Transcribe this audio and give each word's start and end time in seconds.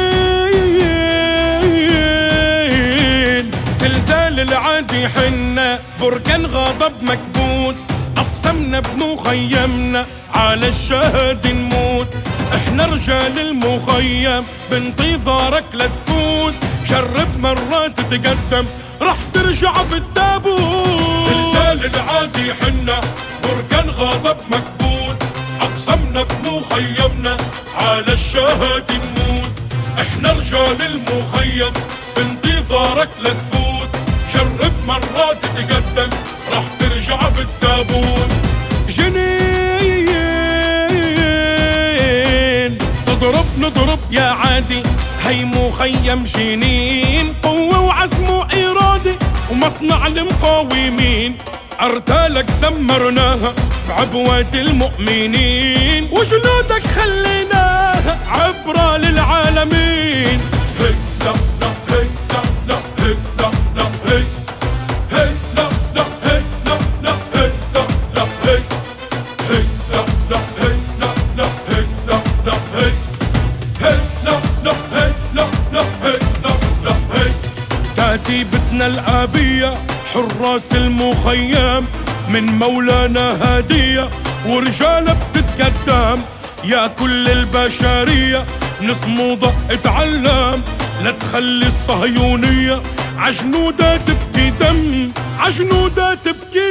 زلزال 3.73 4.39
العادي 4.39 5.09
حنا 5.09 5.79
بركان 6.01 6.45
غضب 6.45 6.93
مكبوت. 7.01 7.75
أقسمنا 8.17 8.79
بمخيمنا 8.79 10.05
على 10.35 10.67
الشهد 10.67 11.47
نموت. 11.47 12.07
إحنا 12.55 12.85
رجال 12.85 13.39
المخيم 13.39 14.43
بانتظارك 14.71 15.65
لا 15.73 15.87
تفوت. 15.87 16.53
جرب 16.87 17.39
مرة 17.39 17.87
تتقدم 17.87 18.65
راح 19.01 19.17
ترجع 19.33 19.73
بالتابوت. 19.91 21.29
زلزال 21.29 21.79
العادي 21.85 22.53
حنا 22.53 23.01
بركان 23.43 23.89
غضب 23.89 24.37
مكبوت. 24.51 24.72
بمخيمنا 26.63 27.37
على 27.75 28.13
الشهد 28.13 28.91
نموت. 28.91 29.51
إحنا 29.99 30.31
رجال 30.31 30.81
المخيم 30.81 31.73
بانتظارك 32.15 33.09
لا 33.19 33.29
تفوت. 33.29 33.89
جرب 34.33 34.73
مرة 34.87 35.33
تتقدم 35.33 36.09
راح 36.51 36.63
ترجع 36.79 37.29
بالتابوت. 37.29 38.31
جنين 38.89 39.17
تضرب 43.05 43.45
نضرب 43.59 43.99
يا 44.11 44.23
عادي. 44.23 44.83
هي 45.25 45.45
مخيم 45.45 46.23
جنين 46.23 47.33
قوة 47.43 47.79
وعزم 47.79 48.29
وإرادة 48.29 49.15
ومصنع 49.51 50.07
المقاومين 50.07 51.37
أرتالك 51.81 52.45
دمرناها 52.61 53.53
بعبوات 53.89 54.55
المؤمنين. 54.55 56.09
وجنودك 56.11 56.83
خليناها 56.95 58.17
عبرة 58.29 58.97
للعالمين. 58.97 60.39
كتيبتنا 78.13 78.85
الآبية 78.85 79.73
حراس 80.13 80.73
المخيم 80.73 81.85
من 82.29 82.45
مولانا 82.45 83.39
هدية 83.41 84.09
ورجالة 84.47 85.17
بتتقدم. 85.35 86.21
يا 86.63 86.87
كل 86.87 87.29
البشرية 87.29 88.43
نصمودة 88.81 89.51
اتعلم. 89.71 90.61
لا 91.03 91.11
تخلي 91.11 91.67
الصهيونية 91.67 92.79
عجنودة 93.17 93.97
تبكي 93.97 94.49
دم 94.59 95.11
عجنودة 95.39 96.15
تبكي 96.15 96.62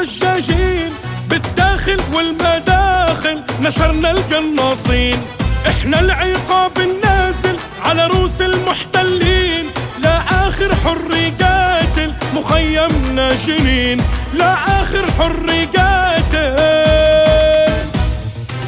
لاقينا 0.00 0.32
مدجاجين 0.36 0.92
بالداخل 1.28 2.00
والمداخل 2.12 3.42
نشرنا 3.62 4.10
القناصين. 4.10 5.18
إحنا 5.68 6.00
العقاب 6.00 6.78
النازل 6.78 7.56
على 7.84 8.06
روس 8.06 8.40
المحتلين. 8.40 9.64
لا 10.02 10.18
آخر 10.48 10.74
حر 10.84 11.32
قاتل 11.40 12.12
مخيمنا 12.34 13.34
جنين. 13.46 14.00
لا 14.34 14.54
آخر 14.54 15.04
حر 15.18 15.66
قاتل 15.76 16.50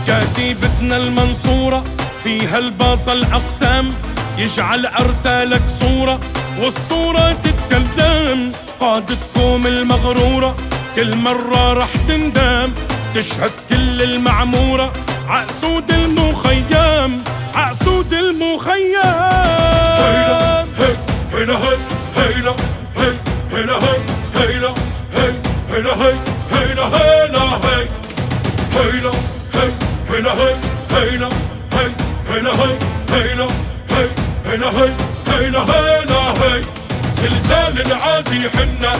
كتيبتنا 0.06 0.96
المنصورة 0.96 1.84
فيها 2.24 2.58
البطل 2.58 3.24
أقسام. 3.32 3.94
يجعل 4.38 4.86
أرتالك 4.86 5.62
صورة 5.80 6.20
والصورة 6.60 7.36
تتكلم. 7.44 8.52
قادتكم 8.80 9.66
المغرورة 9.66 10.56
كل 10.96 11.16
مرة 11.16 11.72
رح 11.72 11.88
تندم 12.08 12.72
تشهد 13.14 13.50
كل 13.68 14.02
المعمورة 14.02 14.92
عقسود 15.28 15.90
المخيم 15.90 17.24
عقسود 17.54 18.12
المخيم 18.12 18.98
هيلا 19.98 20.62
هي 20.78 20.96
هيلا 21.32 21.58
هي 21.58 21.76
هيلا 22.16 22.54
هي 22.96 23.12
هيلا 23.52 23.76
هي 23.76 23.98
هيلا 24.36 24.68
هي 25.14 25.32
هيلا 25.70 25.92
هي 25.94 26.14
هيلا 26.52 26.84
هيلا 26.84 27.44
هي 27.64 27.88
هيلا 28.74 29.10
هي 29.54 29.70
هيلا 30.10 30.32
هي 30.32 30.52
هيلا 30.90 31.28
هي 31.72 31.90
هيلا 32.28 32.52
هي 32.52 32.72
هيلا 33.10 33.46
هي 33.90 34.08
هيلا 34.46 34.68
هي 34.70 34.90
هيلا 35.28 35.60
هيلا 35.60 36.20
هي 36.42 36.62
زلزال 37.16 37.86
العادي 37.86 38.50
حنا 38.50 38.92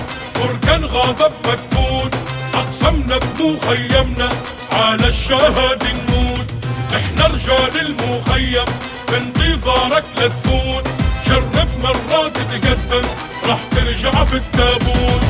بركان 0.43 0.85
غضب 0.85 1.33
مكبوت 1.47 2.15
أقسمنا 2.55 3.19
بمخيمنا 3.19 4.29
على 4.73 5.09
الشهد 5.09 5.83
نموت. 5.85 6.47
إحنا 6.95 7.27
رجال 7.27 7.81
المخيم 7.81 8.65
بانتظارك 9.09 10.05
لا 10.17 10.29
تفوت. 10.29 10.85
جرب 11.27 11.69
مرة 11.83 12.29
تتقدم 12.29 13.07
راح 13.49 13.59
ترجع 13.71 14.23
بالتابوت. 14.23 15.23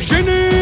جنين 0.00 0.52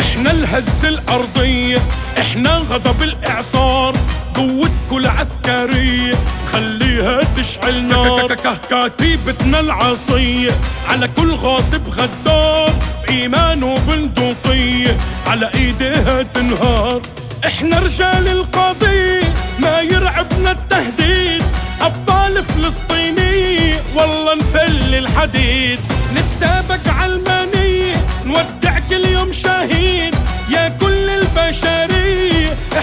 إحنا 0.00 0.30
الهز 0.30 0.84
الأرضية 0.84 1.82
إحنا 2.18 2.56
غضب 2.56 3.02
الإعصار. 3.02 3.92
قوتكم 4.34 4.96
العسكرية 4.96 6.14
خليها 6.52 7.20
تشعل 7.36 7.82
نار. 7.86 8.36
كتيبتنا 8.70 9.60
العصية 9.60 10.50
على 10.88 11.08
كل 11.16 11.34
غاصب 11.34 11.88
غدار. 11.88 12.74
بإيمان 13.08 13.62
وبندقية 13.62 14.96
على 15.26 15.50
إيديها 15.54 16.22
تنهار. 16.22 17.00
إحنا 17.46 17.78
رجال 17.78 18.28
القضية 18.28 19.22
ما 19.58 19.80
يرعبنا 19.80 20.50
التهديد. 20.50 21.42
أبطال 21.80 22.44
فلسطينية 22.44 23.82
والله 23.94 24.34
نفل 24.34 24.94
الحديد. 24.94 25.78
نتسابق 26.16 26.88
عالمانية 27.00 28.06
نودع 28.26 28.78
كل 28.90 29.04
يوم 29.04 29.32
شهيد 29.32 30.14
يا 30.50 30.68
كل 30.80 31.10
البشرية 31.10 31.91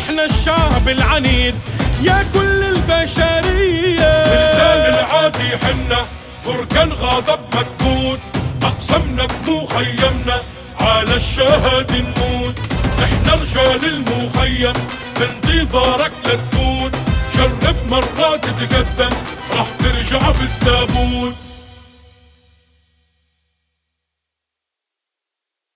إحنا 0.10 0.26
الشعب 0.26 0.90
العنيد. 0.90 1.56
يا 2.02 2.26
كل 2.34 2.64
البشرية. 2.64 4.24
زلزال 4.24 4.94
العادي 4.94 5.58
حنا 5.58 6.06
بركان 6.46 6.92
غضب 6.92 7.40
مكبوت 7.56 8.20
أقسمنا 8.64 9.28
بمخيمنا 9.48 10.42
على 10.80 11.16
الشهد 11.16 11.92
نموت 11.92 12.60
إحنا 13.04 13.34
رجال 13.34 13.86
المخيم 13.86 14.74
بانتظارك 15.20 16.12
لا 16.26 16.36
تفوت. 16.36 16.92
جرب 17.36 17.76
مرة 17.90 18.36
تتقدم 18.38 19.16
راح 19.58 19.68
ترجع 19.80 20.32
بالتابوت. 20.32 21.34